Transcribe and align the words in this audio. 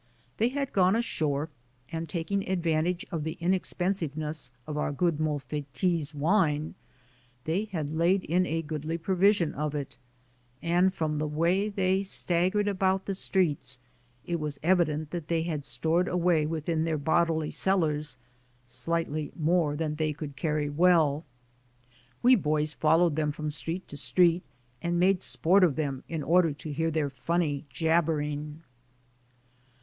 They 0.37 0.49
had 0.49 0.73
gone 0.73 0.95
ashore, 0.95 1.49
and 1.91 2.09
taking 2.09 2.41
advantage 2.49 3.05
of 3.11 3.23
the 3.23 3.37
inexpensiveness 3.39 4.49
of 4.65 4.75
our 4.75 4.91
good 4.91 5.19
Molfettese 5.19 6.15
wine, 6.15 6.73
they 7.43 7.65
had 7.65 7.91
laid 7.91 8.23
in 8.23 8.47
a 8.47 8.63
goodly 8.63 8.97
provision 8.97 9.53
of 9.53 9.75
it, 9.75 9.97
and 10.59 10.91
from 10.91 11.19
the 11.19 11.27
way 11.27 11.69
they 11.69 12.01
staggered 12.01 12.67
about 12.67 13.05
the 13.05 13.13
streets, 13.13 13.77
it 14.25 14.39
was 14.39 14.57
evi 14.63 14.87
dent 14.87 15.11
that 15.11 15.27
they 15.27 15.43
had 15.43 15.63
stored 15.63 16.07
away 16.07 16.47
within 16.47 16.83
their 16.83 16.97
bodily 16.97 17.51
cellars 17.51 18.17
slightly 18.65 19.31
more 19.35 19.75
than 19.75 19.93
they 19.97 20.13
could 20.13 20.35
carry 20.35 20.67
well. 20.67 21.25
We 22.23 22.33
boys 22.33 22.73
followed 22.73 23.15
them 23.15 23.31
from 23.31 23.51
street 23.51 23.87
to 23.89 23.97
street, 23.97 24.41
and 24.81 24.99
made 24.99 25.21
sport 25.21 25.63
of 25.63 25.75
them 25.75 26.03
in 26.09 26.23
order 26.23 26.53
to 26.53 26.73
hear 26.73 26.89
their 26.89 27.11
funny 27.11 27.65
jabbering. 27.69 28.63